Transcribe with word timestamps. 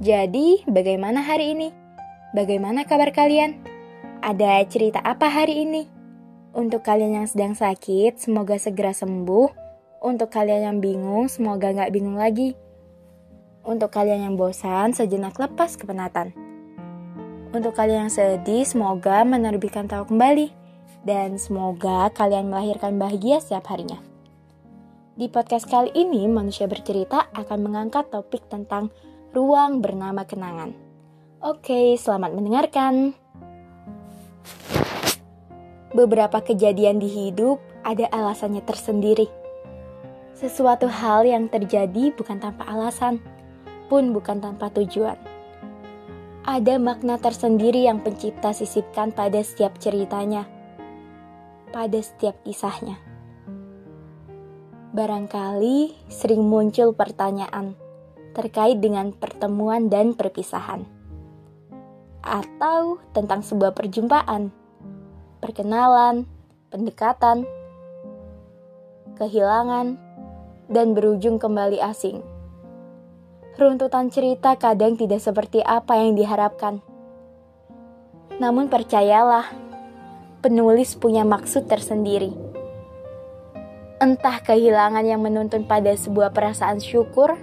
Jadi, 0.00 0.64
bagaimana 0.64 1.20
hari 1.20 1.52
ini? 1.52 1.68
Bagaimana 2.32 2.88
kabar 2.88 3.12
kalian? 3.12 3.60
Ada 4.24 4.64
cerita 4.64 4.96
apa 5.04 5.28
hari 5.28 5.68
ini? 5.68 5.84
Untuk 6.56 6.80
kalian 6.80 7.20
yang 7.20 7.28
sedang 7.28 7.52
sakit, 7.52 8.16
semoga 8.16 8.56
segera 8.56 8.96
sembuh. 8.96 9.52
Untuk 10.00 10.32
kalian 10.32 10.72
yang 10.72 10.78
bingung, 10.80 11.28
semoga 11.28 11.68
nggak 11.68 11.92
bingung 11.92 12.16
lagi. 12.16 12.56
Untuk 13.60 13.92
kalian 13.92 14.24
yang 14.24 14.34
bosan, 14.40 14.96
sejenak 14.96 15.36
lepas 15.36 15.76
kepenatan. 15.76 16.32
Untuk 17.52 17.76
kalian 17.76 18.08
yang 18.08 18.14
sedih, 18.16 18.64
semoga 18.64 19.20
menerbitkan 19.28 19.84
tahu 19.84 20.08
kembali. 20.16 20.48
Dan 21.04 21.36
semoga 21.36 22.08
kalian 22.16 22.48
melahirkan 22.48 22.96
bahagia 22.96 23.36
setiap 23.36 23.68
harinya. 23.68 24.00
Di 25.12 25.28
podcast 25.28 25.68
kali 25.68 25.92
ini, 25.92 26.24
manusia 26.24 26.64
bercerita 26.64 27.28
akan 27.36 27.68
mengangkat 27.68 28.08
topik 28.08 28.48
tentang 28.48 28.88
ruang 29.30 29.78
bernama 29.78 30.26
kenangan. 30.26 30.74
Oke, 31.38 31.94
selamat 31.94 32.34
mendengarkan. 32.34 33.14
Beberapa 35.94 36.42
kejadian 36.42 36.98
di 36.98 37.06
hidup 37.06 37.62
ada 37.86 38.10
alasannya 38.10 38.62
tersendiri. 38.66 39.30
Sesuatu 40.34 40.90
hal 40.90 41.26
yang 41.26 41.46
terjadi 41.46 42.10
bukan 42.14 42.42
tanpa 42.42 42.66
alasan, 42.66 43.22
pun 43.86 44.10
bukan 44.10 44.42
tanpa 44.42 44.70
tujuan. 44.74 45.18
Ada 46.46 46.80
makna 46.82 47.20
tersendiri 47.20 47.86
yang 47.86 48.02
pencipta 48.02 48.50
sisipkan 48.50 49.14
pada 49.14 49.38
setiap 49.44 49.78
ceritanya, 49.78 50.48
pada 51.70 52.00
setiap 52.02 52.40
kisahnya. 52.42 52.98
Barangkali 54.90 55.94
sering 56.10 56.42
muncul 56.42 56.96
pertanyaan, 56.96 57.78
terkait 58.32 58.78
dengan 58.78 59.10
pertemuan 59.10 59.90
dan 59.90 60.14
perpisahan, 60.14 60.86
atau 62.22 63.02
tentang 63.10 63.42
sebuah 63.42 63.74
perjumpaan, 63.74 64.54
perkenalan, 65.42 66.28
pendekatan, 66.70 67.48
kehilangan, 69.18 69.98
dan 70.70 70.94
berujung 70.94 71.42
kembali 71.42 71.82
asing. 71.82 72.22
Runtutan 73.58 74.08
cerita 74.08 74.54
kadang 74.56 74.94
tidak 74.94 75.20
seperti 75.20 75.60
apa 75.60 75.98
yang 75.98 76.14
diharapkan. 76.16 76.80
Namun 78.40 78.72
percayalah, 78.72 79.52
penulis 80.40 80.96
punya 80.96 81.26
maksud 81.28 81.68
tersendiri. 81.68 82.32
Entah 84.00 84.40
kehilangan 84.40 85.04
yang 85.04 85.20
menuntun 85.20 85.68
pada 85.68 85.92
sebuah 85.92 86.32
perasaan 86.32 86.80
syukur 86.80 87.36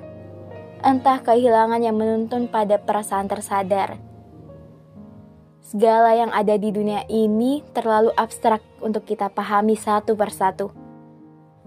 entah 0.88 1.20
kehilangan 1.20 1.84
yang 1.84 2.00
menuntun 2.00 2.48
pada 2.48 2.80
perasaan 2.80 3.28
tersadar. 3.28 4.00
Segala 5.60 6.16
yang 6.16 6.32
ada 6.32 6.56
di 6.56 6.72
dunia 6.72 7.04
ini 7.12 7.60
terlalu 7.76 8.16
abstrak 8.16 8.64
untuk 8.80 9.04
kita 9.04 9.28
pahami 9.28 9.76
satu 9.76 10.16
persatu. 10.16 10.72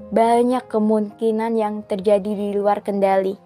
Banyak 0.09 0.65
kemungkinan 0.73 1.53
yang 1.53 1.85
terjadi 1.85 2.33
di 2.33 2.57
luar 2.57 2.81
kendali. 2.81 3.37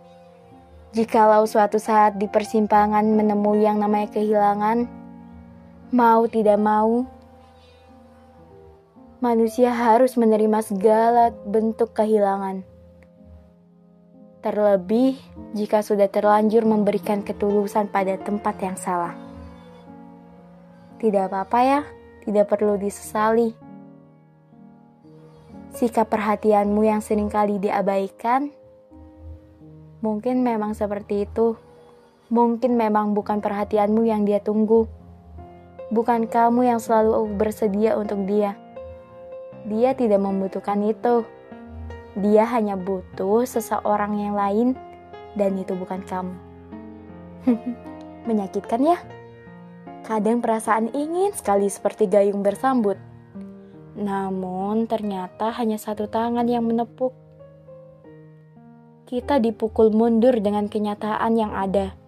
Jikalau 0.95 1.43
suatu 1.43 1.83
saat 1.83 2.23
di 2.23 2.31
persimpangan 2.31 3.03
menemui 3.03 3.67
yang 3.67 3.83
namanya 3.83 4.15
kehilangan, 4.15 4.87
mau 5.91 6.23
tidak 6.31 6.63
mau, 6.63 7.03
manusia 9.19 9.75
harus 9.75 10.15
menerima 10.15 10.63
segala 10.63 11.35
bentuk 11.51 11.91
kehilangan 11.99 12.63
terlebih 14.45 15.17
jika 15.57 15.81
sudah 15.81 16.05
terlanjur 16.13 16.69
memberikan 16.69 17.25
ketulusan 17.25 17.89
pada 17.89 18.21
tempat 18.21 18.61
yang 18.61 18.77
salah. 18.77 19.17
Tidak 21.01 21.33
apa-apa 21.33 21.61
ya, 21.65 21.81
tidak 22.29 22.53
perlu 22.53 22.77
disesali. 22.77 23.57
Sikap 25.73 26.13
perhatianmu 26.13 26.85
yang 26.85 27.01
sering 27.01 27.33
kali 27.33 27.57
diabaikan, 27.57 28.53
mungkin 30.05 30.45
memang 30.45 30.77
seperti 30.77 31.25
itu. 31.25 31.57
Mungkin 32.29 32.77
memang 32.77 33.17
bukan 33.17 33.41
perhatianmu 33.41 34.05
yang 34.05 34.29
dia 34.29 34.45
tunggu. 34.45 34.85
Bukan 35.89 36.29
kamu 36.29 36.69
yang 36.69 36.81
selalu 36.81 37.33
bersedia 37.37 37.97
untuk 37.97 38.25
dia. 38.29 38.57
Dia 39.65 39.97
tidak 39.97 40.21
membutuhkan 40.21 40.85
itu. 40.85 41.25
Dia 42.15 42.47
hanya 42.47 42.79
butuh 42.79 43.43
seseorang 43.43 44.23
yang 44.23 44.39
lain, 44.39 44.69
dan 45.35 45.59
itu 45.59 45.75
bukan 45.75 46.07
kamu. 46.07 46.35
Menyakitkan 48.31 48.81
ya? 48.87 48.99
Kadang 50.07 50.39
perasaan 50.39 50.95
ingin 50.95 51.35
sekali 51.35 51.67
seperti 51.67 52.07
gayung 52.07 52.45
bersambut. 52.45 53.01
Namun 53.99 54.87
ternyata 54.87 55.51
hanya 55.59 55.81
satu 55.81 56.07
tangan 56.07 56.47
yang 56.47 56.67
menepuk. 56.67 57.11
Kita 59.05 59.43
dipukul 59.43 59.91
mundur 59.91 60.39
dengan 60.39 60.71
kenyataan 60.71 61.35
yang 61.35 61.53
ada. 61.53 61.99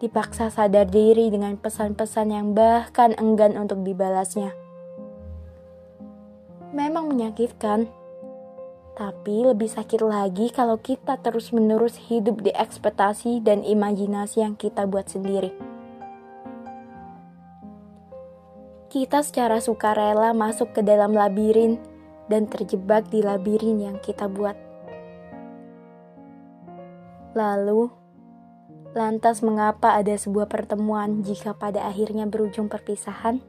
Dipaksa 0.00 0.48
sadar 0.48 0.88
diri 0.88 1.28
dengan 1.28 1.60
pesan-pesan 1.60 2.32
yang 2.32 2.56
bahkan 2.56 3.12
enggan 3.20 3.58
untuk 3.60 3.84
dibalasnya. 3.84 4.56
Memang 6.72 7.10
menyakitkan 7.10 7.99
tapi 9.00 9.48
lebih 9.48 9.72
sakit 9.72 10.04
lagi 10.04 10.52
kalau 10.52 10.76
kita 10.76 11.16
terus-menerus 11.24 11.96
hidup 12.12 12.44
di 12.44 12.52
ekspektasi 12.52 13.40
dan 13.40 13.64
imajinasi 13.64 14.44
yang 14.44 14.60
kita 14.60 14.84
buat 14.84 15.08
sendiri. 15.08 15.56
Kita 18.92 19.24
secara 19.24 19.56
sukarela 19.64 20.36
masuk 20.36 20.76
ke 20.76 20.84
dalam 20.84 21.16
labirin 21.16 21.80
dan 22.28 22.44
terjebak 22.44 23.08
di 23.08 23.24
labirin 23.24 23.80
yang 23.80 23.96
kita 24.04 24.28
buat. 24.28 24.60
Lalu, 27.32 27.88
lantas 28.92 29.40
mengapa 29.40 29.96
ada 29.96 30.12
sebuah 30.12 30.44
pertemuan 30.44 31.24
jika 31.24 31.56
pada 31.56 31.88
akhirnya 31.88 32.28
berujung 32.28 32.68
perpisahan? 32.68 33.40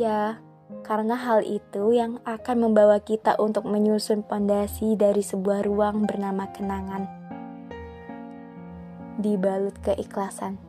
Ya, 0.00 0.40
karena 0.84 1.16
hal 1.16 1.44
itu 1.44 1.92
yang 1.96 2.20
akan 2.24 2.68
membawa 2.68 3.00
kita 3.00 3.36
untuk 3.40 3.64
menyusun 3.64 4.24
pondasi 4.24 4.96
dari 4.96 5.24
sebuah 5.24 5.64
ruang 5.64 6.04
bernama 6.04 6.48
kenangan. 6.52 7.08
Dibalut 9.20 9.76
keikhlasan. 9.84 10.60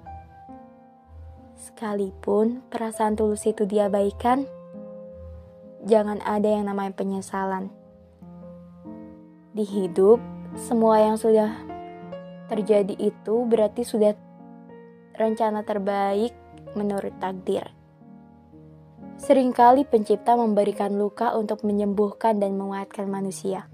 Sekalipun 1.59 2.63
perasaan 2.71 3.19
tulus 3.19 3.43
itu 3.43 3.67
diabaikan, 3.67 4.47
jangan 5.83 6.23
ada 6.23 6.47
yang 6.47 6.67
namanya 6.67 6.95
penyesalan. 6.95 7.67
Di 9.51 9.67
hidup, 9.67 10.23
semua 10.55 11.03
yang 11.03 11.19
sudah 11.19 11.51
terjadi 12.47 12.95
itu 12.95 13.35
berarti 13.45 13.83
sudah 13.83 14.15
rencana 15.19 15.67
terbaik 15.67 16.31
menurut 16.73 17.11
takdir. 17.19 17.78
Seringkali 19.19 19.83
pencipta 19.83 20.39
memberikan 20.39 20.95
luka 20.95 21.35
untuk 21.35 21.67
menyembuhkan 21.67 22.39
dan 22.39 22.55
menguatkan 22.55 23.03
manusia, 23.11 23.67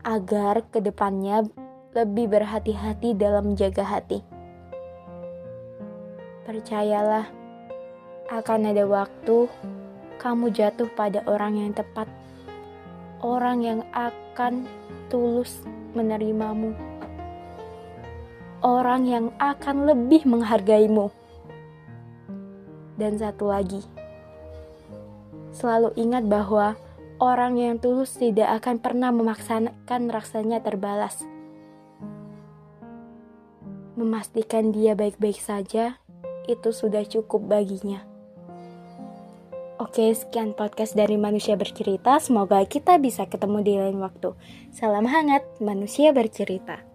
agar 0.00 0.64
ke 0.72 0.80
depannya 0.80 1.44
lebih 1.92 2.32
berhati-hati 2.32 3.12
dalam 3.12 3.52
menjaga 3.52 3.84
hati. 3.84 4.24
Percayalah, 6.48 7.28
akan 8.32 8.60
ada 8.72 8.88
waktu 8.88 9.52
kamu 10.16 10.48
jatuh 10.48 10.88
pada 10.96 11.20
orang 11.28 11.60
yang 11.60 11.76
tepat, 11.76 12.08
orang 13.20 13.60
yang 13.60 13.80
akan 13.92 14.64
tulus 15.12 15.60
menerimamu, 15.92 16.72
orang 18.64 19.04
yang 19.04 19.26
akan 19.36 19.84
lebih 19.84 20.24
menghargaimu. 20.24 21.12
Dan 22.96 23.20
satu 23.20 23.52
lagi, 23.52 23.93
selalu 25.54 25.94
ingat 25.96 26.26
bahwa 26.26 26.74
orang 27.22 27.56
yang 27.56 27.78
tulus 27.78 28.18
tidak 28.18 28.60
akan 28.60 28.82
pernah 28.82 29.14
memaksakan 29.14 30.10
rasanya 30.10 30.60
terbalas. 30.60 31.22
memastikan 33.94 34.74
dia 34.74 34.98
baik-baik 34.98 35.38
saja, 35.38 36.02
itu 36.50 36.70
sudah 36.74 37.06
cukup 37.06 37.46
baginya. 37.46 38.02
Oke, 39.78 40.14
sekian 40.14 40.54
podcast 40.54 40.94
dari 40.94 41.18
Manusia 41.18 41.58
Bercerita. 41.58 42.18
Semoga 42.22 42.62
kita 42.62 42.98
bisa 42.98 43.26
ketemu 43.26 43.58
di 43.62 43.74
lain 43.74 43.98
waktu. 43.98 44.34
Salam 44.70 45.06
hangat, 45.06 45.42
Manusia 45.58 46.14
Bercerita. 46.14 46.93